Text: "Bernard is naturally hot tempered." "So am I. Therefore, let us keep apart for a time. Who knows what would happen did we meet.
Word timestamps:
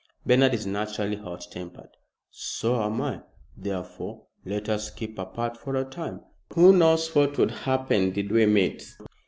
"Bernard 0.25 0.55
is 0.55 0.65
naturally 0.65 1.15
hot 1.15 1.45
tempered." 1.51 1.91
"So 2.31 2.81
am 2.81 2.99
I. 3.01 3.21
Therefore, 3.55 4.25
let 4.43 4.67
us 4.67 4.89
keep 4.89 5.19
apart 5.19 5.57
for 5.57 5.75
a 5.75 5.85
time. 5.85 6.21
Who 6.55 6.75
knows 6.75 7.13
what 7.13 7.37
would 7.37 7.51
happen 7.51 8.09
did 8.11 8.31
we 8.31 8.47
meet. 8.47 8.95